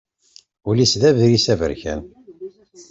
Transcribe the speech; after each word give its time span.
Ul-is 0.69 0.93
d 1.01 1.03
agris 1.09 1.45
aberkan. 1.53 2.01